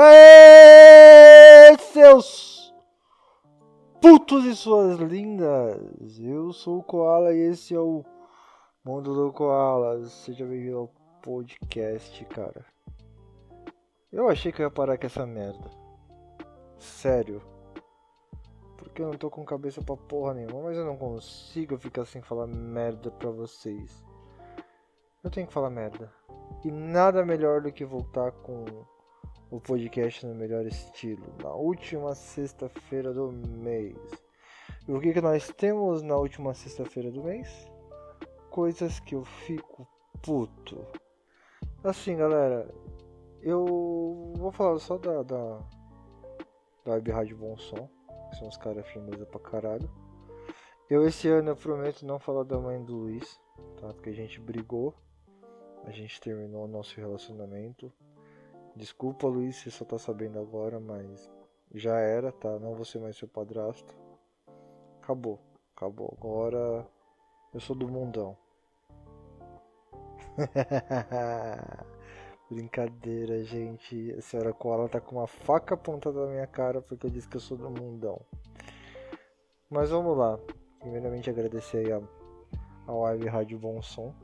[0.00, 2.74] aí, seus
[4.00, 6.18] putos e suas lindas?
[6.20, 8.04] Eu sou o Koala e esse é o
[8.84, 10.04] Mundo do Koala.
[10.06, 10.88] Seja bem-vindo ao
[11.22, 12.64] podcast, cara.
[14.12, 15.70] Eu achei que eu ia parar com essa merda.
[16.78, 17.42] Sério.
[18.76, 22.22] Porque eu não tô com cabeça pra porra nenhuma, mas eu não consigo ficar sem
[22.22, 24.04] falar merda pra vocês.
[25.24, 26.12] Eu tenho que falar merda.
[26.64, 28.64] E nada melhor do que voltar com
[29.50, 33.96] o podcast no melhor estilo, na última sexta-feira do mês.
[34.86, 37.48] E o que, que nós temos na última sexta-feira do mês?
[38.50, 39.86] Coisas que eu fico
[40.22, 40.84] puto.
[41.82, 42.68] Assim, galera,
[43.40, 45.60] eu vou falar só da, da,
[46.84, 47.88] da Web Rádio Bom Som,
[48.30, 49.90] que são os caras firmeza pra caralho.
[50.90, 53.40] Eu esse ano eu prometo não falar da mãe do Luiz,
[53.80, 53.88] tá?
[53.92, 54.94] Porque a gente brigou,
[55.84, 57.92] a gente terminou o nosso relacionamento.
[58.78, 61.28] Desculpa, Luiz, você só tá sabendo agora, mas
[61.74, 62.60] já era, tá?
[62.60, 63.92] Não vou ser mais seu padrasto.
[65.02, 65.40] Acabou,
[65.74, 66.16] acabou.
[66.16, 66.86] Agora
[67.52, 68.36] eu sou do mundão.
[72.48, 74.12] Brincadeira, gente.
[74.12, 77.36] A senhora Koala tá com uma faca apontada na minha cara porque eu disse que
[77.36, 78.20] eu sou do mundão.
[79.68, 80.38] Mas vamos lá.
[80.78, 82.00] Primeiramente agradecer aí a,
[82.86, 84.14] a Web Rádio Bom Som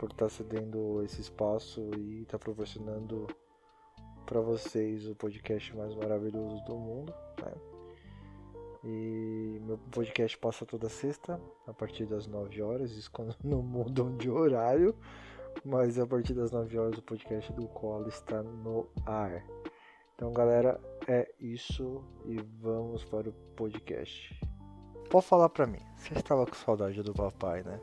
[0.00, 3.26] por estar tá cedendo esse espaço e estar tá proporcionando
[4.24, 7.12] para vocês o podcast mais maravilhoso do mundo.
[7.42, 7.52] Né?
[8.82, 14.16] E meu podcast passa toda sexta, a partir das 9 horas, isso quando não mudam
[14.16, 14.96] de horário,
[15.62, 19.44] mas a partir das 9 horas o podcast do Colo está no ar.
[20.14, 24.40] Então, galera, é isso e vamos para o podcast.
[25.10, 27.78] Pode falar pra mim, você estava com saudade do papai, né?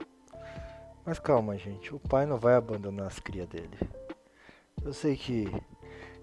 [1.07, 3.79] Mas calma, gente, o pai não vai abandonar as crias dele.
[4.83, 5.47] Eu sei que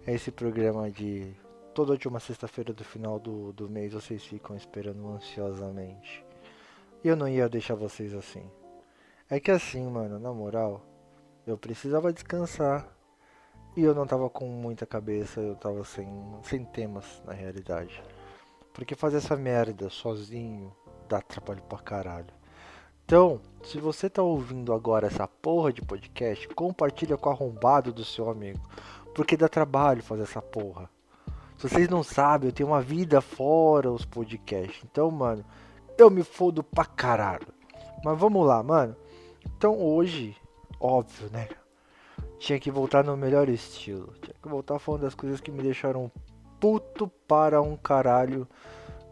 [0.06, 1.34] é esse programa de
[1.74, 6.22] toda última sexta-feira do final do, do mês vocês ficam esperando ansiosamente.
[7.02, 8.44] E eu não ia deixar vocês assim.
[9.30, 10.84] É que assim, mano, na moral,
[11.46, 12.86] eu precisava descansar.
[13.74, 16.06] E eu não tava com muita cabeça, eu tava sem,
[16.42, 18.02] sem temas na realidade.
[18.74, 20.76] Porque fazer essa merda sozinho
[21.08, 22.43] dá trabalho pra caralho.
[23.04, 28.04] Então, se você tá ouvindo agora essa porra de podcast, compartilha com o arrombado do
[28.04, 28.60] seu amigo.
[29.14, 30.88] Porque dá trabalho fazer essa porra.
[31.58, 34.82] Se vocês não sabem, eu tenho uma vida fora os podcasts.
[34.84, 35.44] Então, mano,
[35.98, 37.46] eu me fodo pra caralho.
[38.02, 38.96] Mas vamos lá, mano.
[39.46, 40.34] Então hoje,
[40.80, 41.48] óbvio, né?
[42.38, 44.14] Tinha que voltar no melhor estilo.
[44.20, 46.10] Tinha que voltar falando das coisas que me deixaram
[46.58, 48.48] puto para um caralho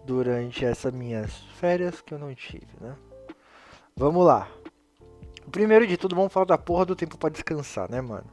[0.06, 2.96] durante essas minhas férias que eu não tive, né?
[3.96, 4.48] Vamos lá.
[5.50, 8.26] Primeiro de tudo, vamos falar da porra do tempo para descansar, né, mano?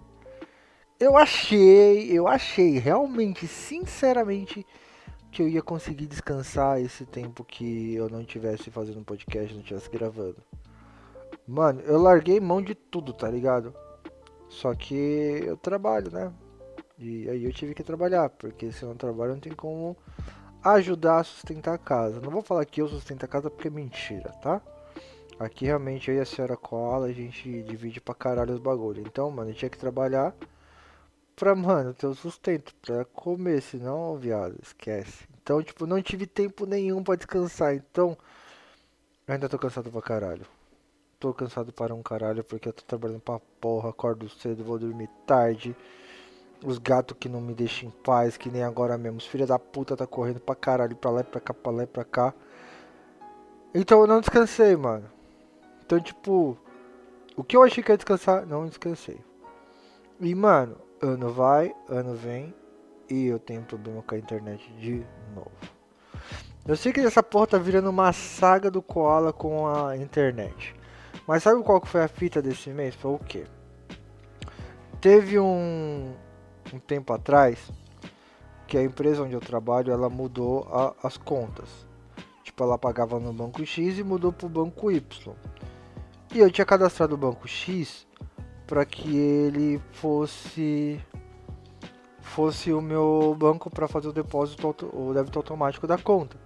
[1.00, 4.66] Eu achei, eu achei realmente, sinceramente,
[5.32, 9.90] que eu ia conseguir descansar esse tempo que eu não tivesse fazendo podcast, não tivesse
[9.90, 10.38] gravando.
[11.48, 13.74] Mano, eu larguei mão de tudo, tá ligado?
[14.48, 16.34] Só que eu trabalho, né?
[16.98, 19.96] E aí eu tive que trabalhar, porque se eu não trabalho não tem como
[20.64, 22.20] ajudar a sustentar a casa.
[22.20, 24.62] Não vou falar que eu sustento a casa porque é mentira, tá?
[25.40, 29.02] Aqui realmente eu e a senhora Koala, a gente divide pra caralho os bagulho.
[29.02, 30.36] Então, mano, gente tinha que trabalhar
[31.34, 35.26] pra, mano, ter o sustento, pra comer, senão, viado, esquece.
[35.42, 37.74] Então, tipo, não tive tempo nenhum pra descansar.
[37.74, 38.18] Então,
[39.26, 40.46] eu ainda tô cansado pra caralho.
[41.18, 45.10] Tô cansado para um caralho porque eu tô trabalhando pra porra, acordo cedo, vou dormir
[45.26, 45.74] tarde.
[46.66, 49.20] Os gatos que não me deixam em paz, que nem agora mesmo.
[49.20, 51.84] Os filhos da puta tá correndo pra caralho, pra lá e pra cá, pra lá
[51.84, 52.34] e pra cá.
[53.74, 55.19] Então eu não descansei, mano.
[55.90, 56.56] Então, tipo,
[57.36, 59.20] o que eu achei que ia descansar, não descansei.
[60.20, 62.54] E, mano, ano vai, ano vem,
[63.10, 65.50] e eu tenho problema com a internet de novo.
[66.68, 70.76] Eu sei que essa porra tá virando uma saga do Koala com a internet.
[71.26, 72.94] Mas sabe qual que foi a fita desse mês?
[72.94, 73.46] Foi o quê?
[75.02, 76.14] Teve um,
[76.72, 77.72] um tempo atrás
[78.68, 81.68] que a empresa onde eu trabalho ela mudou a, as contas.
[82.44, 85.36] Tipo, ela pagava no banco X e mudou pro banco Y.
[86.34, 88.08] E eu tinha cadastrado o banco X
[88.68, 91.04] para que ele fosse
[92.22, 96.38] fosse o meu banco para fazer o depósito o débito automático da conta.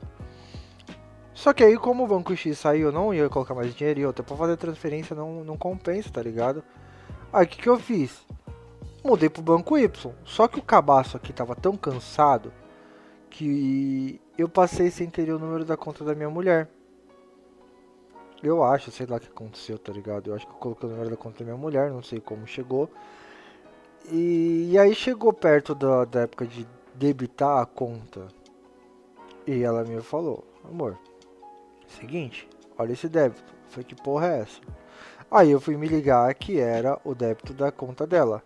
[1.34, 4.24] Só que aí como o banco X saiu, não ia colocar mais dinheiro e outra
[4.24, 6.64] para fazer transferência não, não compensa, tá ligado?
[7.34, 8.26] Aí o que, que eu fiz?
[9.04, 10.14] Mudei pro banco Y.
[10.24, 12.54] Só que o cabaço aqui tava tão cansado
[13.30, 16.70] que eu passei sem querer o número da conta da minha mulher.
[18.44, 20.30] Eu acho, sei lá o que aconteceu, tá ligado?
[20.30, 22.46] Eu acho que eu coloquei o número da conta da minha mulher, não sei como
[22.46, 22.90] chegou.
[24.12, 28.28] E, e aí chegou perto da, da época de debitar a conta.
[29.48, 31.00] E ela me falou, amor,
[31.88, 33.56] seguinte, olha esse débito.
[33.70, 34.60] Foi que porra é essa?
[35.32, 38.44] Aí eu fui me ligar que era o débito da conta dela.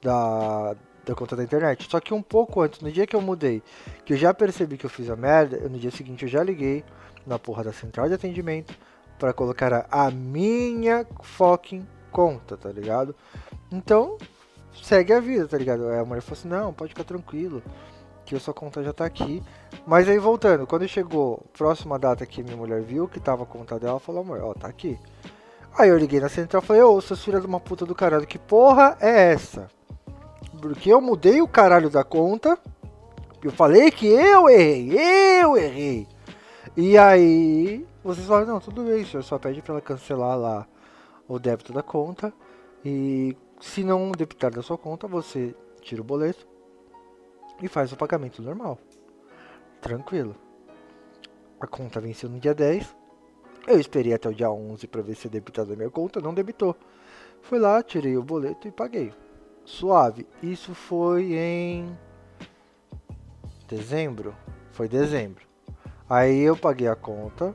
[0.00, 1.88] Da, da conta da internet.
[1.90, 3.64] Só que um pouco antes, no dia que eu mudei,
[4.04, 6.84] que eu já percebi que eu fiz a merda, no dia seguinte eu já liguei
[7.26, 8.78] na porra da central de atendimento
[9.18, 13.14] para colocar a minha fucking conta, tá ligado?
[13.70, 14.18] Então,
[14.82, 15.88] segue a vida, tá ligado?
[15.88, 17.62] Aí a mulher falou assim: não, pode ficar tranquilo,
[18.24, 19.42] que a sua conta já tá aqui.
[19.86, 23.78] Mas aí voltando, quando chegou próxima data que minha mulher viu que tava a conta
[23.78, 24.98] dela, falou: amor, ó, tá aqui.
[25.76, 28.26] Aí eu liguei na central e falei: ô, seus filhos de uma puta do caralho,
[28.26, 29.68] que porra é essa?
[30.60, 32.58] Porque eu mudei o caralho da conta.
[33.42, 34.98] Eu falei que eu errei,
[35.42, 36.08] eu errei.
[36.74, 40.68] E aí, vocês falam, não, tudo bem, senhor, só pede para ela cancelar lá
[41.26, 42.32] o débito da conta.
[42.84, 46.46] E se não debitar da sua conta, você tira o boleto
[47.62, 48.78] e faz o pagamento normal.
[49.80, 50.36] Tranquilo.
[51.58, 52.94] A conta venceu no dia 10.
[53.66, 56.76] Eu esperei até o dia 11 para ver se debitar da minha conta, não debitou.
[57.40, 59.14] Fui lá, tirei o boleto e paguei.
[59.64, 60.26] Suave.
[60.42, 61.98] Isso foi em
[63.66, 64.36] dezembro.
[64.72, 65.46] Foi dezembro.
[66.08, 67.54] Aí eu paguei a conta.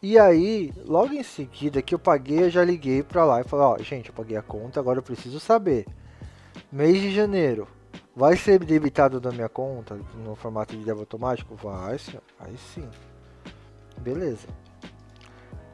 [0.00, 3.66] E aí, logo em seguida que eu paguei, eu já liguei pra lá e falei,
[3.66, 5.86] ó, gente, eu paguei a conta, agora eu preciso saber.
[6.70, 7.66] Mês de janeiro,
[8.14, 11.56] vai ser debitado da minha conta no formato de débito automático?
[11.56, 12.22] Vai, senhor.
[12.38, 12.88] Aí sim.
[14.00, 14.46] Beleza.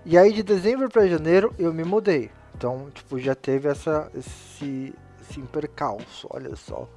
[0.06, 2.30] E aí de dezembro para janeiro eu me mudei.
[2.54, 4.94] Então, tipo, já teve essa esse,
[5.28, 6.88] esse impercalço, olha só.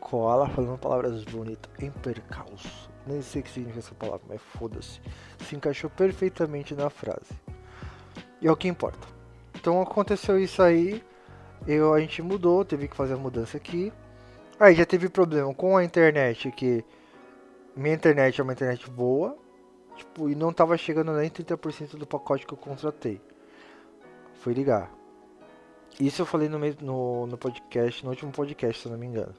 [0.00, 2.90] Cola falando palavras bonitas, impercalço.
[3.06, 5.00] Nem sei o que significa essa palavra, mas foda-se.
[5.40, 7.32] Se encaixou perfeitamente na frase.
[8.40, 9.06] E é o que importa.
[9.54, 11.02] Então aconteceu isso aí.
[11.66, 13.92] Eu, a gente mudou, teve que fazer a mudança aqui.
[14.58, 16.84] Aí já teve problema com a internet, que
[17.76, 19.36] minha internet é uma internet boa.
[19.96, 23.20] Tipo, e não tava chegando nem 30% do pacote que eu contratei.
[24.34, 24.90] Fui ligar.
[25.98, 29.34] Isso eu falei no, no, no podcast, no último podcast, se não me engano.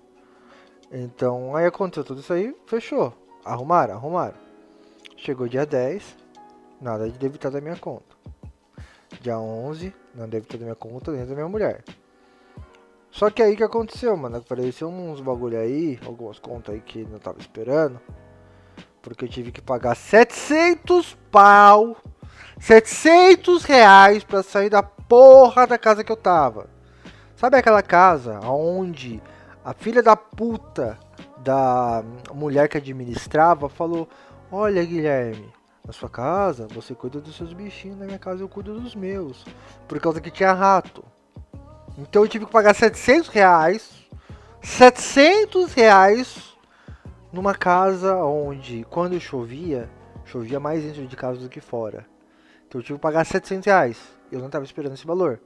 [0.92, 3.14] Então, aí aconteceu tudo isso aí, fechou.
[3.46, 3.94] Arrumaram?
[3.94, 4.36] Arrumaram.
[5.16, 6.18] Chegou dia 10,
[6.82, 8.16] nada de debitar da minha conta.
[9.22, 11.84] Dia 11, não debitar da minha conta nem da minha mulher.
[13.12, 14.38] Só que aí que aconteceu, mano?
[14.38, 18.00] Apareceu uns bagulho aí, algumas contas aí que não tava esperando.
[19.02, 21.98] Porque eu tive que pagar 700 pau,
[22.60, 26.70] 700 reais pra sair da porra da casa que eu tava.
[27.36, 29.22] Sabe aquela casa onde
[29.64, 30.98] a filha da puta
[31.38, 34.08] da mulher que administrava falou:
[34.52, 35.54] Olha, Guilherme,
[35.86, 39.46] na sua casa você cuida dos seus bichinhos, na minha casa eu cuido dos meus.
[39.88, 41.04] Por causa que tinha rato.
[41.98, 44.06] Então eu tive que pagar 700 reais.
[44.62, 46.58] 700 reais
[47.32, 49.90] numa casa onde, quando chovia,
[50.26, 52.06] chovia mais dentro de casa do que fora.
[52.68, 54.17] Então eu tive que pagar 700 reais.
[54.32, 55.40] Eu não estava esperando esse valor.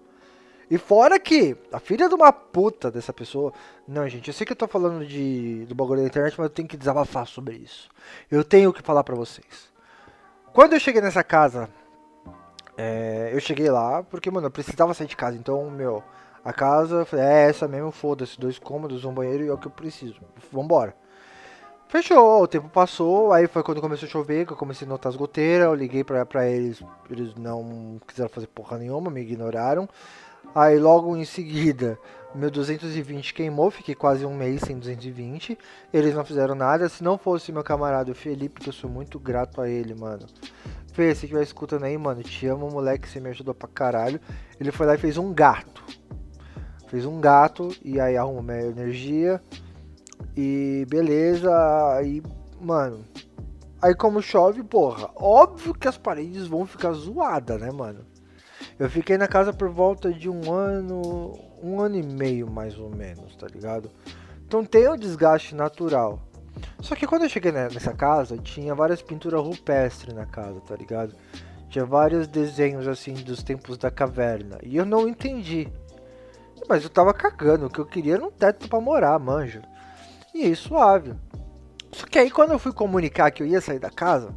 [0.70, 3.52] E fora que a filha de uma puta dessa pessoa.
[3.86, 6.50] Não, gente, eu sei que eu tô falando de, do bagulho da internet, mas eu
[6.50, 7.90] tenho que desabafar sobre isso.
[8.30, 9.70] Eu tenho que falar pra vocês.
[10.54, 11.70] Quando eu cheguei nessa casa,
[12.78, 15.38] é, eu cheguei lá porque, mano, eu precisava sair de casa.
[15.38, 16.02] Então, meu,
[16.44, 19.72] a casa é essa mesmo, foda-se, dois cômodos, um banheiro e é o que eu
[19.72, 20.22] preciso.
[20.52, 20.96] Vambora.
[21.92, 25.10] Fechou, o tempo passou, aí foi quando começou a chover, que eu comecei a notar
[25.10, 29.90] as goteiras, eu liguei pra, pra eles, eles não quiseram fazer porra nenhuma, me ignoraram.
[30.56, 32.00] Aí logo em seguida,
[32.34, 35.58] meu 220 queimou, fiquei quase um mês sem 220.
[35.92, 36.88] Eles não fizeram nada.
[36.88, 40.28] Se não fosse meu camarada Felipe, que eu sou muito grato a ele, mano.
[40.94, 44.20] Fê, se estiver escutando aí, mano, te amo, moleque, você me ajudou pra caralho.
[44.58, 45.84] Ele foi lá e fez um gato.
[46.88, 49.42] Fez um gato e aí arrumou minha energia.
[50.36, 51.52] E beleza,
[51.96, 52.22] aí,
[52.60, 53.06] mano.
[53.82, 58.06] Aí como chove, porra, óbvio que as paredes vão ficar zoadas, né, mano?
[58.78, 62.90] Eu fiquei na casa por volta de um ano, um ano e meio mais ou
[62.90, 63.90] menos, tá ligado?
[64.46, 66.20] Então tem o desgaste natural.
[66.80, 71.16] Só que quando eu cheguei nessa casa, tinha várias pinturas rupestres na casa, tá ligado?
[71.70, 74.58] Tinha vários desenhos assim dos tempos da caverna.
[74.62, 75.68] E eu não entendi.
[76.68, 79.62] Mas eu tava cagando, o que eu queria era um teto para morar, manja.
[80.34, 81.14] E aí, suave.
[81.92, 84.34] Só que aí quando eu fui comunicar que eu ia sair da casa,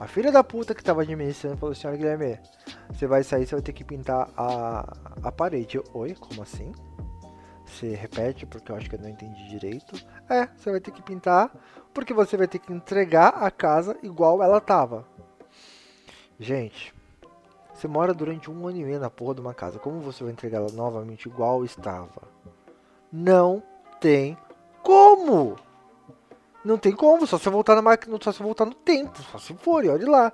[0.00, 2.38] a filha da puta que tava administrando falou assim, olha Guilherme,
[2.90, 5.76] você vai sair, você vai ter que pintar a, a parede.
[5.76, 6.72] Eu, Oi, como assim?
[7.66, 9.94] Você repete, porque eu acho que eu não entendi direito.
[10.30, 11.50] É, você vai ter que pintar,
[11.92, 15.04] porque você vai ter que entregar a casa igual ela tava.
[16.40, 16.94] Gente,
[17.74, 19.78] você mora durante um ano e meio na porra de uma casa.
[19.78, 22.22] Como você vai entregar ela novamente igual estava?
[23.12, 23.62] Não
[24.00, 24.38] tem
[24.88, 25.56] como.
[26.64, 29.20] Não tem como, só se eu voltar na máquina, só se eu voltar no tempo,
[29.30, 30.32] só se for, e olha lá.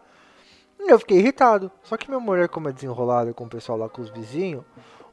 [0.78, 1.72] Eu fiquei irritado.
[1.82, 4.64] Só que minha mulher, como é desenrolada com o pessoal lá com os vizinhos,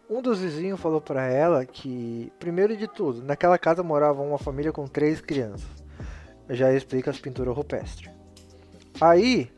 [0.07, 4.71] um dos vizinhos falou para ela que, primeiro de tudo, naquela casa morava uma família
[4.71, 5.69] com três crianças.
[6.47, 8.11] Eu já explico as pinturas rupestres.
[8.99, 9.51] Aí,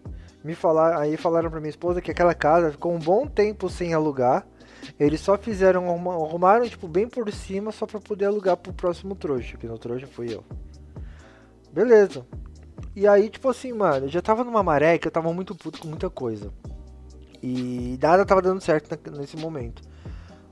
[0.43, 3.93] me falaram, aí falaram para minha esposa que aquela casa ficou um bom tempo sem
[3.93, 4.45] alugar.
[4.99, 9.57] Eles só fizeram, arrumaram tipo bem por cima só para poder alugar pro próximo trouxa,
[9.57, 10.43] que no trouxa fui eu.
[11.71, 12.25] Beleza.
[12.95, 15.79] E aí, tipo assim, mano, eu já tava numa maré que eu tava muito puto
[15.79, 16.51] com muita coisa.
[17.41, 19.81] E nada tava dando certo nesse momento.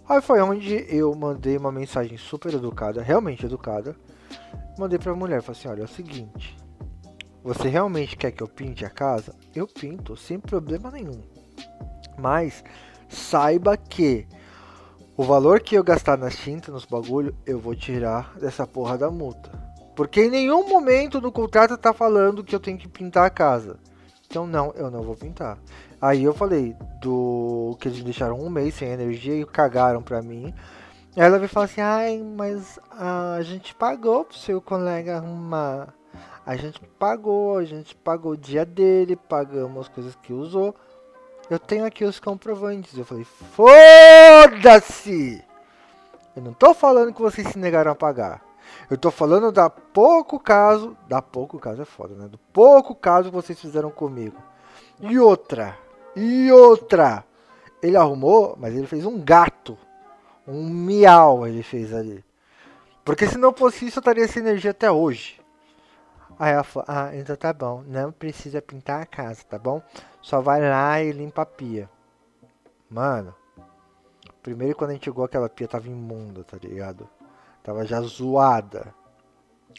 [0.10, 3.96] Aí foi onde eu mandei uma mensagem super educada, realmente educada.
[4.78, 6.58] Mandei pra mulher, falei assim, olha, é o seguinte.
[7.44, 9.34] Você realmente quer que eu pinte a casa?
[9.56, 11.22] Eu pinto, sem problema nenhum.
[12.20, 12.64] Mas
[13.12, 14.28] saiba que
[15.18, 19.12] o valor que eu gastar nas tintas, nos bagulho, eu vou tirar dessa porra da
[19.12, 19.52] multa.
[19.96, 23.78] Porque em nenhum momento do contrato tá falando que eu tenho que pintar a casa.
[24.26, 25.58] Então não, eu não vou pintar.
[26.02, 30.54] Aí eu falei do que eles deixaram um mês sem energia e cagaram pra mim.
[31.16, 35.94] Aí ela veio falar assim, ai, mas a gente pagou pro seu colega arrumar.
[36.46, 40.74] A gente pagou, a gente pagou o dia dele, pagamos as coisas que usou.
[41.52, 42.98] Eu tenho aqui os comprovantes.
[42.98, 45.44] Eu falei, foda-se!
[46.34, 48.42] Eu não tô falando que vocês se negaram a pagar.
[48.90, 50.96] Eu tô falando da pouco caso.
[51.10, 52.30] Da pouco caso é foda, né?
[52.30, 54.38] Do pouco caso que vocês fizeram comigo.
[55.02, 55.78] E outra.
[56.16, 57.26] E outra.
[57.84, 59.78] Ele arrumou, mas ele fez um gato.
[60.48, 62.24] Um miau ele fez ali.
[63.04, 65.41] Porque se não fosse isso, eu estaria sem energia até hoje.
[66.42, 67.84] Aí ela falou, ah, então tá bom.
[67.86, 69.80] Não precisa pintar a casa, tá bom?
[70.24, 71.88] Só vai lá e limpa a pia.
[72.90, 73.36] Mano.
[74.42, 77.08] Primeiro quando a gente chegou aquela pia tava imunda, tá ligado?
[77.62, 78.92] Tava já zoada.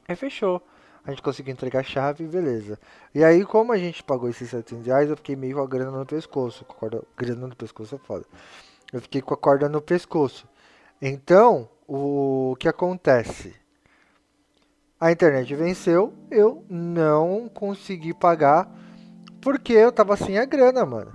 [0.06, 0.62] Aí fechou.
[1.04, 2.78] A gente conseguiu entregar a chave beleza.
[3.12, 5.98] E aí, como a gente pagou esses 700 reais, eu fiquei meio com a grana
[5.98, 6.64] no pescoço.
[6.64, 8.24] Com a corda, grana no pescoço é foda.
[8.92, 10.46] Eu fiquei com a corda no pescoço.
[11.00, 13.61] Então, o que acontece?
[15.02, 18.72] A internet venceu, eu não consegui pagar
[19.40, 21.10] porque eu tava sem a grana, mano.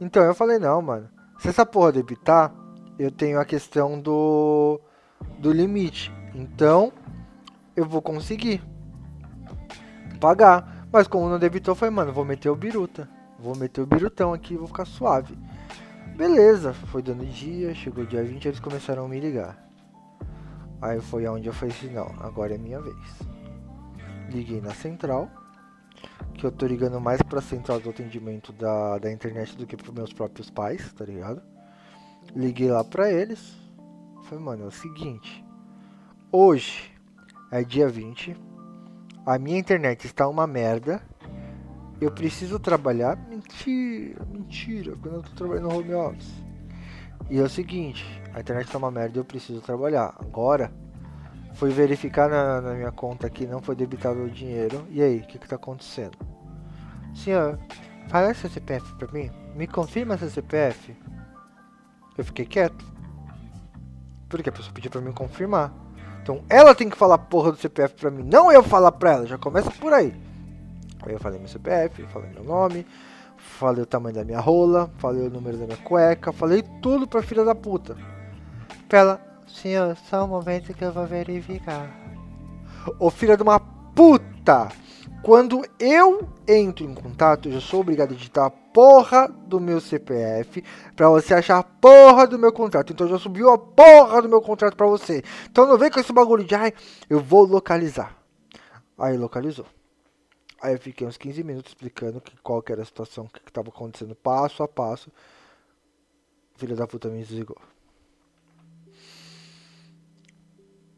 [0.00, 1.06] Então eu falei, não, mano.
[1.38, 2.54] Se essa porra debitar,
[2.98, 4.80] eu tenho a questão do
[5.38, 6.10] do limite.
[6.34, 6.90] Então,
[7.76, 8.62] eu vou conseguir
[10.18, 10.86] pagar.
[10.90, 13.06] Mas como não debitou, foi, mano, vou meter o biruta.
[13.38, 15.36] Vou meter o birutão aqui vou ficar suave.
[16.16, 19.65] Beleza, foi dando dia, chegou dia 20, eles começaram a me ligar.
[20.86, 22.96] Aí foi onde eu falei assim, não, agora é minha vez.
[24.30, 25.28] Liguei na central,
[26.34, 29.94] que eu tô ligando mais pra central do atendimento da, da internet do que pros
[29.94, 31.42] meus próprios pais, tá ligado?
[32.34, 33.56] Liguei lá pra eles,
[34.26, 35.44] Falei, mano, é o seguinte.
[36.32, 36.92] Hoje
[37.52, 38.36] é dia 20.
[39.24, 41.00] A minha internet está uma merda.
[42.00, 43.16] Eu preciso trabalhar.
[43.28, 44.96] Mentira, mentira.
[44.96, 46.45] Quando eu tô trabalhando no home office.
[47.28, 50.14] E é o seguinte, a internet está uma merda e eu preciso trabalhar.
[50.18, 50.72] Agora,
[51.54, 54.86] fui verificar na, na, minha conta aqui, não foi debitado o dinheiro.
[54.90, 56.16] E aí, o que que tá acontecendo?
[57.14, 57.58] Senhor,
[58.08, 59.30] fala seu CPF pra mim.
[59.56, 60.94] Me confirma seu CPF.
[62.16, 62.84] Eu fiquei quieto.
[64.28, 65.72] Porque a pessoa pediu pra mim confirmar.
[66.26, 69.12] Então ela tem que falar a porra do CPF pra mim, não eu falar pra
[69.12, 70.12] ela, já começa por aí.
[71.02, 72.84] Aí eu falei meu CPF, falei meu nome,
[73.58, 77.22] falei o tamanho da minha rola, falei o número da minha cueca, falei tudo pra
[77.22, 77.96] filha da puta.
[78.88, 81.88] Pra ela, senhor, só um momento que eu vou verificar.
[82.98, 84.68] Ô filha de uma puta!
[85.22, 90.62] Quando eu entro em contato, eu sou obrigado a digitar a porra do meu CPF
[90.94, 92.92] para você achar a porra do meu contrato.
[92.92, 95.24] Então já subiu a porra do meu contrato para você.
[95.50, 96.72] Então não vem com esse bagulho de ai,
[97.10, 98.14] eu vou localizar.
[98.96, 99.66] Aí localizou.
[100.66, 103.38] Aí eu fiquei uns 15 minutos explicando que, qual que era a situação, o que
[103.46, 105.12] estava acontecendo passo a passo.
[106.56, 107.56] Filha da puta me desligou.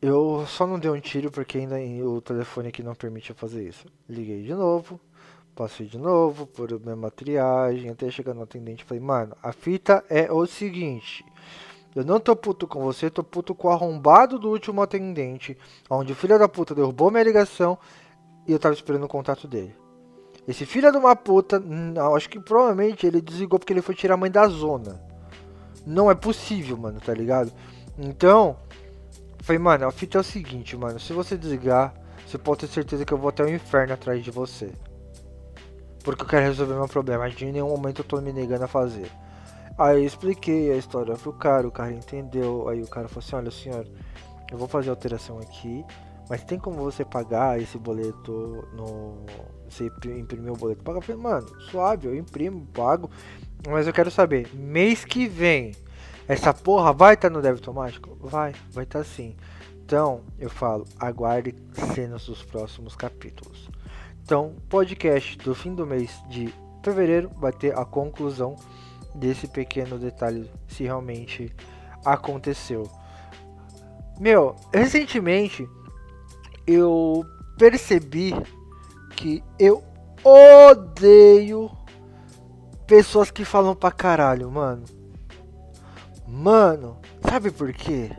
[0.01, 3.87] Eu só não dei um tiro porque ainda o telefone aqui não permite fazer isso.
[4.09, 4.99] Liguei de novo,
[5.55, 8.85] passei de novo por mesma triagem, até chegar no atendente.
[8.85, 11.23] Falei, mano, a fita é o seguinte.
[11.95, 15.59] Eu não tô puto com você, tô puto com o arrombado do último atendente,
[15.91, 17.79] onde o filho da puta derrubou minha ligação
[18.49, 19.77] e eu tava esperando o contato dele.
[20.47, 24.15] Esse filho de uma puta, não, acho que provavelmente ele desligou porque ele foi tirar
[24.15, 25.01] a mãe da zona.
[25.87, 27.53] Não é possível, mano, tá ligado?
[27.99, 28.57] Então,
[29.49, 31.01] Falei, mano, a fita é o seguinte, mano.
[31.01, 31.95] Se você desligar,
[32.27, 34.71] você pode ter certeza que eu vou até o inferno atrás de você.
[36.05, 37.31] Porque eu quero resolver meu problema.
[37.31, 39.11] De nenhum momento eu tô me negando a fazer.
[39.79, 42.69] Aí eu expliquei a história pro cara, o cara entendeu.
[42.69, 43.87] Aí o cara falou assim: olha, senhor,
[44.53, 45.83] eu vou fazer alteração aqui,
[46.29, 49.25] mas tem como você pagar esse boleto no.
[49.69, 50.83] Você imprimir o boleto?
[50.83, 53.11] Paga, falei, mano, suave, eu imprimo, pago.
[53.69, 55.75] Mas eu quero saber, mês que vem,
[56.27, 58.17] essa porra vai estar tá no débito automático?
[58.21, 59.37] Vai, vai estar tá sim.
[59.85, 61.55] Então, eu falo, aguarde
[61.95, 63.71] cenas dos próximos capítulos.
[64.23, 68.57] Então, podcast do fim do mês de fevereiro vai ter a conclusão
[69.15, 71.51] desse pequeno detalhe se realmente
[72.05, 72.89] aconteceu.
[74.21, 75.69] Meu, recentemente
[76.69, 77.25] eu
[77.57, 78.35] percebi
[79.17, 79.83] que eu
[80.23, 81.71] odeio
[82.87, 84.85] pessoas que falam pra caralho, mano.
[86.27, 88.11] Mano, sabe por quê?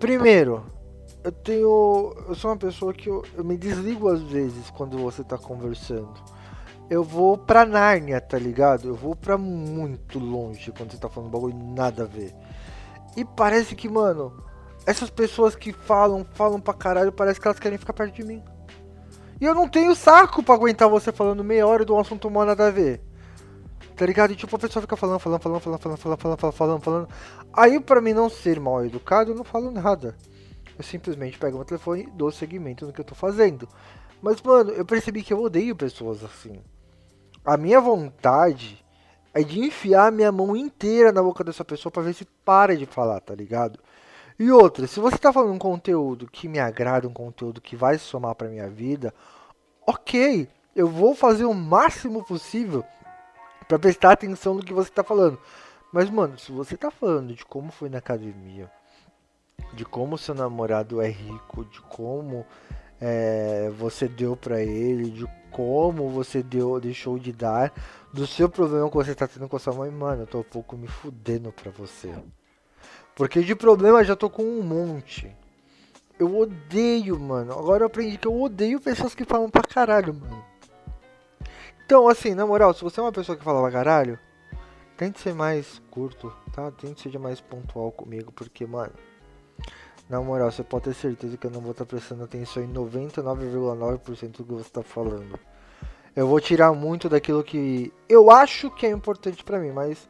[0.00, 0.64] Primeiro,
[1.22, 2.14] eu tenho.
[2.28, 6.14] Eu sou uma pessoa que eu, eu me desligo às vezes quando você tá conversando.
[6.88, 8.88] Eu vou pra Nárnia, tá ligado?
[8.88, 12.34] Eu vou pra muito longe quando você tá falando bagulho nada a ver.
[13.16, 14.45] E parece que, mano,
[14.86, 18.42] essas pessoas que falam, falam pra caralho, parece que elas querem ficar perto de mim.
[19.40, 22.46] E eu não tenho saco pra aguentar você falando meia hora de um assunto mal
[22.46, 23.02] nada a ver.
[23.96, 24.32] Tá ligado?
[24.32, 27.08] E tipo, a pessoa fica falando, falando, falando, falando, falando, falando, falando, falando, falando.
[27.52, 30.16] Aí pra mim não ser mal educado, eu não falo nada.
[30.78, 33.68] Eu simplesmente pego meu telefone e dou seguimento no que eu tô fazendo.
[34.22, 36.60] Mas, mano, eu percebi que eu odeio pessoas assim.
[37.44, 38.84] A minha vontade
[39.34, 42.86] é de enfiar minha mão inteira na boca dessa pessoa para ver se para de
[42.86, 43.78] falar, tá ligado?
[44.38, 47.96] E outra, se você tá falando um conteúdo que me agrada, um conteúdo que vai
[47.96, 49.14] somar pra minha vida,
[49.86, 52.84] ok, eu vou fazer o máximo possível
[53.66, 55.38] para prestar atenção no que você tá falando.
[55.90, 58.70] Mas, mano, se você tá falando de como foi na academia,
[59.72, 62.44] de como seu namorado é rico, de como
[63.00, 67.72] é, você deu para ele, de como você deu, deixou de dar,
[68.12, 70.44] do seu problema que você tá tendo com a sua mãe, mano, eu tô um
[70.44, 72.14] pouco me fudendo pra você.
[73.16, 75.34] Porque de problema já tô com um monte.
[76.18, 77.52] Eu odeio, mano.
[77.52, 80.44] Agora eu aprendi que eu odeio pessoas que falam pra caralho, mano.
[81.84, 84.18] Então, assim, na moral, se você é uma pessoa que fala pra caralho,
[84.98, 86.70] tente ser mais curto, tá?
[86.70, 88.92] Tente ser mais pontual comigo, porque, mano,
[90.10, 94.36] na moral, você pode ter certeza que eu não vou estar prestando atenção em 99,9%
[94.38, 95.40] do que você tá falando.
[96.14, 100.06] Eu vou tirar muito daquilo que eu acho que é importante pra mim, mas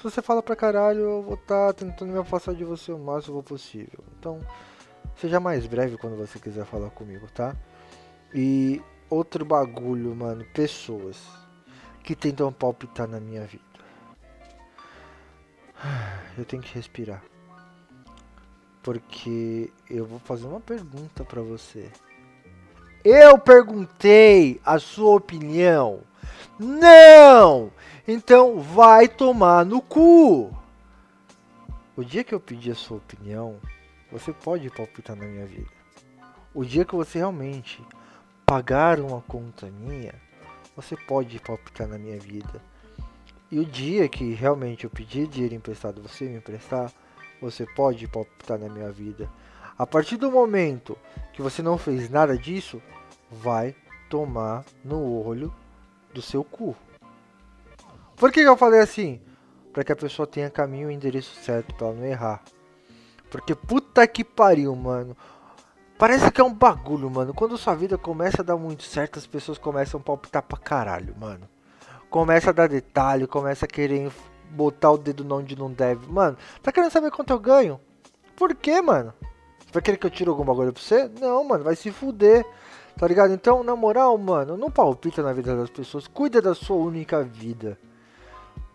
[0.00, 2.98] se você fala pra caralho, eu vou estar tá tentando me afastar de você o
[2.98, 4.02] máximo possível.
[4.18, 4.40] Então,
[5.14, 7.54] seja mais breve quando você quiser falar comigo, tá?
[8.34, 11.18] E outro bagulho, mano, pessoas
[12.02, 13.62] que tentam palpitar na minha vida.
[16.38, 17.22] Eu tenho que respirar.
[18.82, 21.90] Porque eu vou fazer uma pergunta para você.
[23.04, 26.00] Eu perguntei a sua opinião.
[26.58, 27.70] Não!
[28.06, 30.54] Então vai tomar no cu.
[31.96, 33.56] O dia que eu pedir a sua opinião,
[34.10, 35.68] você pode palpitar na minha vida.
[36.54, 37.82] O dia que você realmente
[38.44, 40.14] pagar uma conta minha,
[40.74, 42.60] você pode palpitar na minha vida.
[43.50, 46.92] E o dia que realmente eu pedir dinheiro emprestado, você me emprestar,
[47.40, 49.30] você pode palpitar na minha vida.
[49.78, 50.96] A partir do momento
[51.32, 52.82] que você não fez nada disso,
[53.30, 53.74] vai
[54.08, 55.54] tomar no olho
[56.12, 56.76] do seu cu.
[58.16, 59.20] Por que eu falei assim?
[59.72, 62.42] Para que a pessoa tenha caminho e endereço certo para não errar.
[63.30, 65.16] Porque puta que pariu, mano.
[65.96, 67.32] Parece que é um bagulho, mano.
[67.32, 71.14] Quando sua vida começa a dar muito certo, as pessoas começam a palpitar pra caralho,
[71.18, 71.48] mano.
[72.08, 74.10] Começa a dar detalhe, começa a querer
[74.50, 76.10] botar o dedo onde não deve.
[76.10, 77.80] Mano, tá querendo saber quanto eu ganho?
[78.34, 79.14] Por que, mano?
[79.72, 81.08] Vai querer que eu tire algum bagulho pra você?
[81.20, 82.44] Não, mano, vai se fuder.
[83.00, 83.32] Tá ligado?
[83.32, 86.06] Então, na moral, mano, não palpita na vida das pessoas.
[86.06, 87.78] Cuida da sua única vida.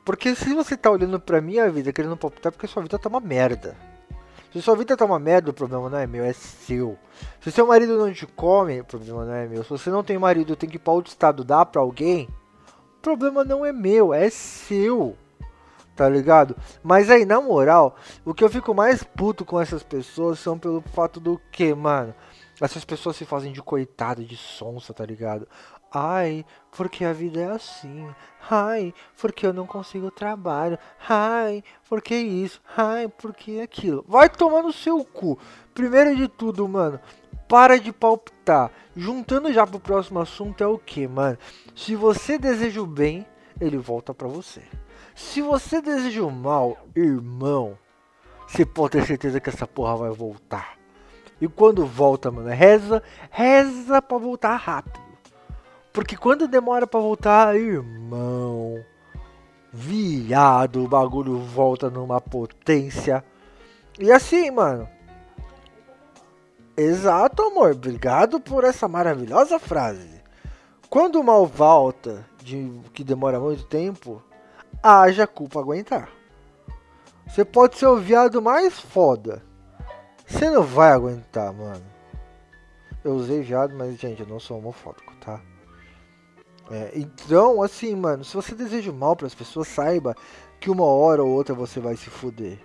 [0.03, 3.07] Porque se você tá olhando pra minha vida querendo palpitar, é porque sua vida tá
[3.07, 3.77] uma merda.
[4.51, 6.97] Se sua vida tá uma merda, o problema não é meu, é seu.
[7.39, 9.63] Se seu marido não te come, o problema não é meu.
[9.63, 12.27] Se você não tem marido tem que ir pra outro estado dar pra alguém,
[12.97, 15.15] o problema não é meu, é seu.
[15.95, 16.55] Tá ligado?
[16.81, 20.81] Mas aí, na moral, o que eu fico mais puto com essas pessoas são pelo
[20.81, 22.15] fato do que, mano?
[22.61, 25.47] Essas pessoas se fazem de coitado, de sonsa, tá ligado?
[25.91, 28.07] Ai, porque a vida é assim.
[28.49, 30.77] Ai, porque eu não consigo trabalho.
[31.07, 32.61] Ai, porque isso.
[32.75, 34.03] Ai, porque aquilo.
[34.07, 35.37] Vai tomar no seu cu.
[35.73, 36.99] Primeiro de tudo, mano,
[37.47, 38.71] para de palpitar.
[38.95, 41.37] Juntando já pro próximo assunto é o que, mano?
[41.75, 43.25] Se você deseja o bem,
[43.59, 44.63] ele volta para você.
[45.13, 47.77] Se você deseja o mal, irmão,
[48.47, 50.84] você pode ter certeza que essa porra vai voltar.
[51.45, 54.99] E quando volta, mano, reza, reza pra voltar rápido.
[55.93, 58.83] Porque quando demora para voltar, irmão,
[59.71, 63.23] viado, o bagulho volta numa potência.
[63.99, 64.89] E assim, mano,
[66.75, 67.73] Exato, amor.
[67.73, 70.21] Obrigado por essa maravilhosa frase.
[70.89, 74.21] Quando o mal volta, de que demora muito tempo,
[74.81, 76.09] haja culpa aguentar.
[77.27, 79.41] Você pode ser o viado mais foda.
[80.25, 81.85] Você não vai aguentar, mano.
[83.03, 85.39] Eu usei viado, mas, gente, eu não sou homofóbico, tá?
[86.71, 90.15] É, então, assim, mano, se você deseja mal para as pessoas, saiba
[90.59, 92.57] que uma hora ou outra você vai se fuder.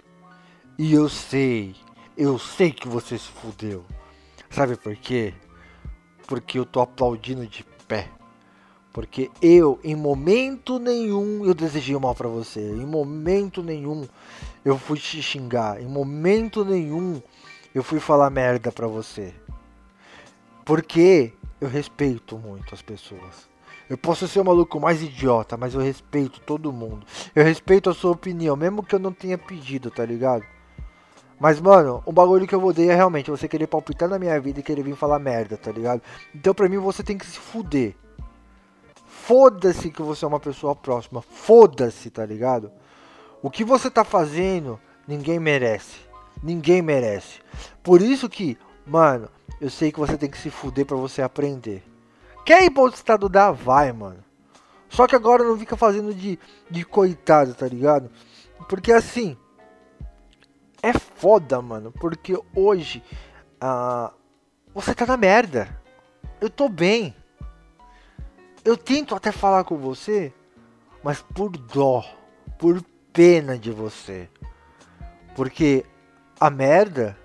[0.79, 1.77] E eu sei,
[2.17, 3.85] eu sei que você se fudeu.
[4.49, 5.35] Sabe por quê?
[6.27, 8.09] Porque eu tô aplaudindo de pé.
[8.93, 12.61] Porque eu, em momento nenhum, eu desejei mal para você.
[12.61, 14.09] Em momento nenhum,
[14.65, 15.81] eu fui te xingar.
[15.81, 17.23] Em momento nenhum,
[17.75, 19.35] eu fui falar merda pra você.
[20.65, 23.49] Porque eu respeito muito as pessoas.
[23.89, 27.05] Eu posso ser o maluco mais idiota, mas eu respeito todo mundo.
[27.35, 30.45] Eu respeito a sua opinião, mesmo que eu não tenha pedido, tá ligado?
[31.41, 34.61] Mas, mano, o bagulho que eu odeio é realmente você querer palpitar na minha vida
[34.61, 36.03] e querer vir falar merda, tá ligado?
[36.35, 37.97] Então, pra mim, você tem que se fuder.
[39.07, 41.23] Foda-se que você é uma pessoa próxima.
[41.23, 42.71] Foda-se, tá ligado?
[43.43, 44.79] O que você tá fazendo,
[45.09, 46.10] ninguém merece.
[46.43, 47.41] Ninguém merece.
[47.83, 49.29] Por isso que, mano,
[49.61, 51.83] eu sei que você tem que se fuder pra você aprender.
[52.45, 54.25] Quer ir para outro estado da vai, mano.
[54.89, 58.11] Só que agora não fica fazendo de, de coitado, tá ligado?
[58.69, 59.37] Porque assim.
[60.83, 61.93] É foda, mano.
[61.93, 63.03] Porque hoje.
[63.61, 64.13] Ah,
[64.75, 65.81] você tá na merda.
[66.41, 67.15] Eu tô bem.
[68.65, 70.33] Eu tento até falar com você.
[71.05, 72.05] Mas por dó.
[72.59, 74.29] Por pena de você.
[75.37, 75.85] Porque
[76.41, 77.19] a merda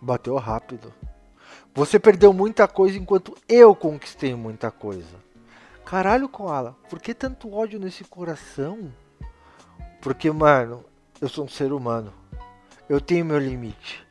[0.00, 0.90] bateu rápido.
[1.74, 5.14] Você perdeu muita coisa enquanto eu conquistei muita coisa.
[5.84, 8.90] Caralho, Koala, por que tanto ódio nesse coração?
[10.00, 10.86] Porque, mano,
[11.20, 12.14] eu sou um ser humano.
[12.88, 14.06] Eu tenho meu limite.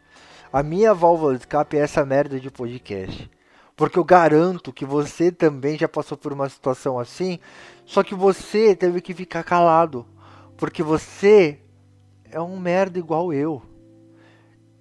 [0.53, 3.31] A minha válvula de escape é essa merda de podcast.
[3.75, 7.39] Porque eu garanto que você também já passou por uma situação assim,
[7.83, 10.05] só que você teve que ficar calado.
[10.55, 11.59] Porque você
[12.29, 13.70] é um merda igual eu.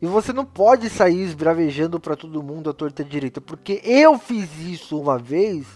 [0.00, 4.48] E você não pode sair esbravejando para todo mundo a torta direita, porque eu fiz
[4.60, 5.66] isso uma vez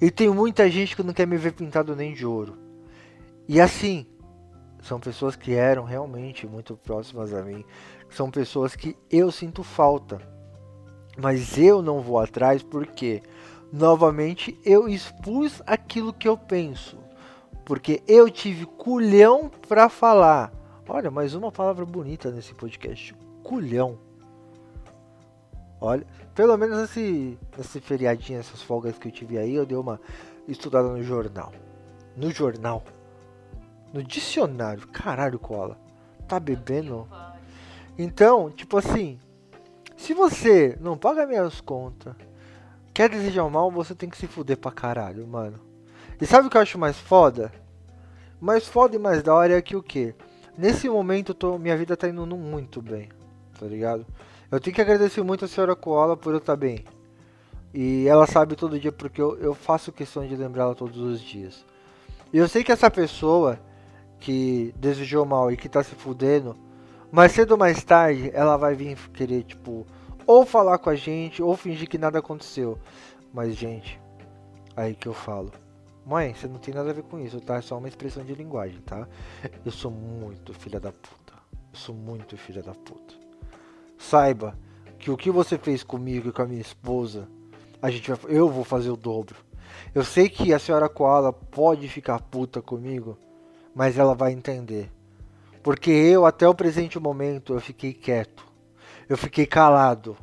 [0.00, 2.56] e tem muita gente que não quer me ver pintado nem de ouro.
[3.46, 4.06] E assim,
[4.82, 7.62] são pessoas que eram realmente muito próximas a mim,
[8.08, 10.20] são pessoas que eu sinto falta.
[11.18, 13.22] Mas eu não vou atrás porque
[13.70, 16.98] novamente eu expus aquilo que eu penso.
[17.64, 20.52] Porque eu tive culhão para falar.
[20.88, 23.98] Olha, mais uma palavra bonita nesse podcast culhão.
[25.80, 26.04] Olha,
[26.34, 30.00] pelo menos esse, esse feriadinho, essas folgas que eu tive aí, eu dei uma
[30.48, 31.52] estudada no jornal.
[32.16, 32.82] No jornal.
[33.92, 34.88] No dicionário.
[34.88, 35.78] Caralho, cola.
[36.26, 37.06] Tá bebendo?
[37.98, 39.20] Então, tipo assim.
[39.96, 42.16] Se você não paga minhas contas,
[42.92, 45.60] quer desejar mal, você tem que se fuder pra caralho, mano.
[46.20, 47.52] E sabe o que eu acho mais foda?
[48.40, 50.14] Mais foda e mais da hora é que o que?
[50.58, 53.08] Nesse momento, tô, minha vida tá indo muito bem
[53.64, 54.06] tá ligado?
[54.50, 56.84] Eu tenho que agradecer muito a senhora Koala por eu estar bem.
[57.72, 61.64] E ela sabe todo dia porque eu, eu faço questão de lembrá-la todos os dias.
[62.30, 63.58] E eu sei que essa pessoa
[64.20, 66.54] que desejou mal e que tá se fudendo,
[67.10, 69.86] mais cedo ou mais tarde ela vai vir querer, tipo,
[70.26, 72.78] ou falar com a gente ou fingir que nada aconteceu.
[73.32, 73.98] Mas, gente,
[74.76, 75.50] aí que eu falo.
[76.04, 77.56] Mãe, você não tem nada a ver com isso, tá?
[77.56, 79.08] É só uma expressão de linguagem, tá?
[79.64, 81.32] Eu sou muito filha da puta.
[81.72, 83.23] Eu sou muito filha da puta.
[83.98, 84.56] Saiba
[84.98, 87.28] que o que você fez comigo e com a minha esposa,
[87.82, 89.36] a gente vai, eu vou fazer o dobro.
[89.94, 93.18] Eu sei que a senhora Koala pode ficar puta comigo,
[93.74, 94.90] mas ela vai entender.
[95.62, 98.46] Porque eu, até o presente momento, eu fiquei quieto.
[99.08, 100.16] Eu fiquei calado.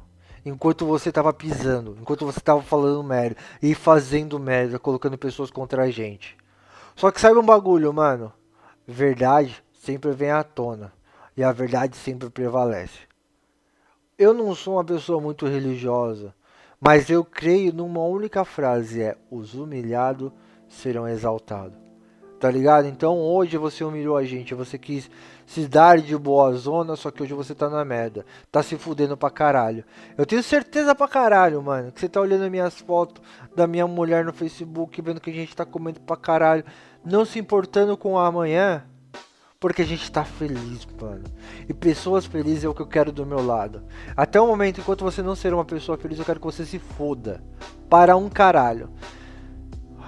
[0.44, 5.84] Enquanto você estava pisando, enquanto você estava falando merda e fazendo merda, colocando pessoas contra
[5.84, 6.36] a gente.
[6.96, 8.34] Só que sabe um bagulho, mano?
[8.88, 10.92] Verdade sempre vem à tona.
[11.38, 13.11] E a verdade sempre prevalece
[14.18, 16.34] eu não sou uma pessoa muito religiosa,
[16.80, 20.32] mas eu creio numa única frase: é os humilhados
[20.68, 21.78] serão exaltados.
[22.40, 22.88] Tá ligado?
[22.88, 25.12] Então hoje você humilhou a gente, você quis
[25.46, 28.26] se dar de boa zona, só que hoje você tá na merda.
[28.52, 29.86] Tá se fudendo pra caralho.
[30.18, 33.22] Eu tenho certeza pra caralho, mano, que você tá olhando minhas fotos
[33.56, 36.66] da minha mulher no Facebook, vendo que a gente tá comendo pra caralho,
[37.06, 38.86] não se importando com o amanhã.
[39.62, 41.24] Porque a gente tá feliz, mano.
[41.70, 43.84] E pessoas felizes é o que eu quero do meu lado.
[44.18, 46.80] Até o momento, enquanto você não ser uma pessoa feliz, eu quero que você se
[46.80, 47.44] foda.
[47.88, 48.90] Para um caralho.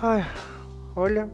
[0.01, 0.25] Ai,
[0.95, 1.29] olha.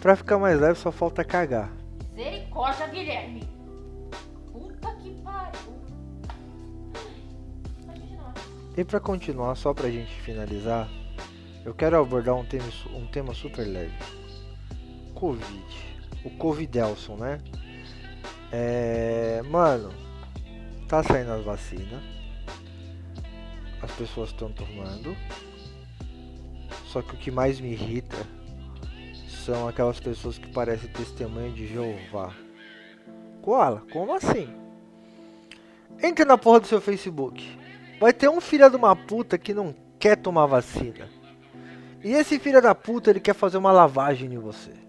[0.00, 1.70] Pra ficar mais leve, só falta cagar.
[2.14, 3.46] Misericórdia, Guilherme.
[4.50, 5.74] Puta que pariu.
[8.78, 10.88] E para continuar, só pra gente finalizar,
[11.66, 13.92] eu quero abordar um tema, um tema super leve.
[15.14, 15.83] Covid.
[16.24, 17.38] O Covidelson, né?
[18.50, 19.42] É.
[19.50, 19.92] Mano,
[20.88, 22.02] tá saindo as vacinas.
[23.82, 25.16] As pessoas estão tomando.
[26.86, 28.16] Só que o que mais me irrita
[29.44, 32.32] são aquelas pessoas que parecem testemunha de Jeová.
[33.42, 34.48] Koala, como assim?
[36.02, 37.58] Entra na porra do seu Facebook.
[38.00, 41.08] Vai ter um filho de uma puta que não quer tomar vacina.
[42.02, 44.83] E esse filho da puta, ele quer fazer uma lavagem em você.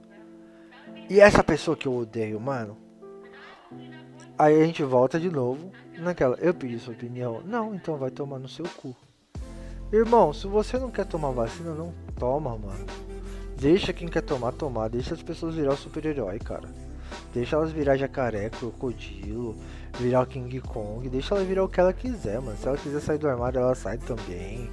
[1.09, 2.77] E essa pessoa que eu odeio, mano.
[4.37, 6.35] Aí a gente volta de novo naquela.
[6.37, 7.41] Eu pedi sua opinião.
[7.45, 8.95] Não, então vai tomar no seu cu.
[9.93, 12.85] Irmão, se você não quer tomar vacina, não toma, mano.
[13.55, 14.89] Deixa quem quer tomar, tomar.
[14.89, 16.67] Deixa as pessoas virar super-herói, cara.
[17.33, 19.55] Deixa elas virar jacaré, crocodilo,
[19.99, 21.07] virar King Kong.
[21.07, 22.57] Deixa ela virar o que ela quiser, mano.
[22.57, 24.69] Se ela quiser sair do armário, ela sai também.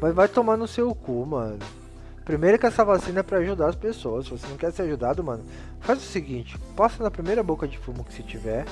[0.00, 1.58] Mas vai tomar no seu cu, mano.
[2.26, 4.24] Primeiro que essa vacina é pra ajudar as pessoas.
[4.24, 5.44] Se você não quer ser ajudado, mano,
[5.78, 8.66] faz o seguinte: passa na primeira boca de fumo que se tiver.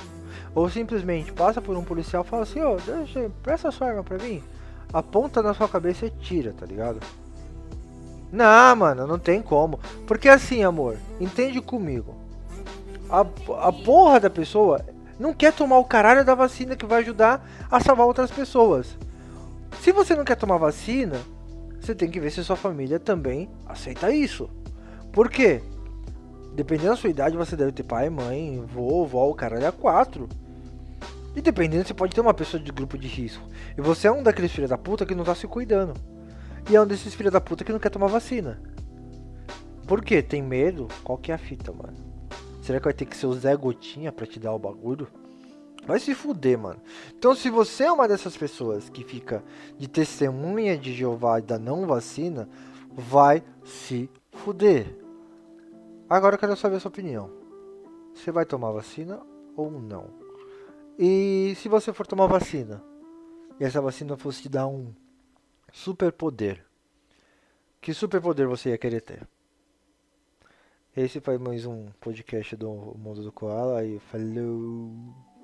[0.53, 4.03] Ou simplesmente passa por um policial e fala assim: ô, oh, deixa, presta sua arma
[4.03, 4.43] pra mim.
[4.91, 6.99] Aponta na sua cabeça e tira, tá ligado?
[8.29, 9.79] Não, mano, não tem como.
[10.05, 12.13] Porque assim, amor, entende comigo.
[13.09, 14.85] A, a porra da pessoa
[15.17, 18.97] não quer tomar o caralho da vacina que vai ajudar a salvar outras pessoas.
[19.79, 21.21] Se você não quer tomar vacina,
[21.85, 24.49] você tem que ver se sua família também aceita isso.
[25.11, 25.61] Por quê?
[26.55, 30.27] Dependendo da sua idade, você deve ter pai, mãe, vô, vó, o caralho é quatro.
[31.35, 33.45] E dependendo, você pode ter uma pessoa de grupo de risco.
[33.77, 35.93] E você é um daqueles filhos da puta que não tá se cuidando.
[36.69, 38.59] E é um desses filhos da puta que não quer tomar vacina.
[39.85, 40.21] Por quê?
[40.21, 40.87] Tem medo?
[41.03, 41.97] Qual que é a fita, mano?
[42.61, 45.07] Será que vai ter que ser o Zé Gotinha pra te dar o bagulho?
[45.85, 46.81] Vai se fuder, mano.
[47.15, 49.43] Então, se você é uma dessas pessoas que fica
[49.77, 52.49] de testemunha de Jeová da não vacina,
[52.91, 54.97] vai se fuder.
[56.09, 57.29] Agora eu quero saber a sua opinião.
[58.13, 59.21] Você vai tomar vacina
[59.55, 60.09] ou não?
[60.97, 62.81] E se você for tomar vacina,
[63.59, 64.93] e essa vacina fosse te dar um
[65.71, 66.65] superpoder,
[67.81, 69.27] que superpoder você ia querer ter?
[70.95, 75.34] Esse foi mais um podcast do Mundo do Koala e falou.